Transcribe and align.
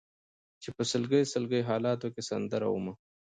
چې 0.61 0.69
په 0.75 0.83
سلګۍ 0.91 1.23
سلګۍ 1.33 1.61
حالاتو 1.69 2.07
کې 2.13 2.21
سندره 2.29 2.67
ومه 2.69 2.93